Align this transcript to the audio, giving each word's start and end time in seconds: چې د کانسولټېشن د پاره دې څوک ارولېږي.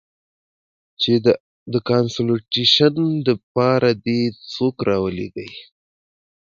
چې 1.01 1.13
د 1.73 1.75
کانسولټېشن 1.89 2.95
د 3.27 3.29
پاره 3.53 3.91
دې 4.05 4.21
څوک 4.53 4.75
ارولېږي. 4.85 5.49